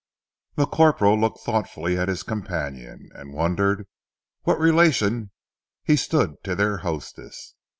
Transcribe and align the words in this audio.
The 0.55 0.65
corporal 0.65 1.21
looked 1.21 1.41
thoughtfully 1.41 1.95
at 1.95 2.07
his 2.07 2.23
companion, 2.23 3.09
and 3.13 3.35
wondered 3.35 3.85
what 4.41 4.57
relation 4.59 5.29
he 5.83 5.95
stood 5.95 6.43
to 6.43 6.55
their 6.55 6.77
hostess. 6.77 7.53